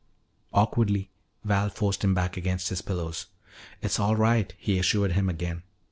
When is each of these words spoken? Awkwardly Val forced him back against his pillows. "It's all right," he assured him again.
Awkwardly 0.51 1.11
Val 1.43 1.69
forced 1.69 2.03
him 2.03 2.15
back 2.15 2.35
against 2.35 2.69
his 2.69 2.81
pillows. 2.81 3.27
"It's 3.83 3.99
all 3.99 4.15
right," 4.15 4.51
he 4.57 4.79
assured 4.79 5.11
him 5.11 5.29
again. 5.29 5.61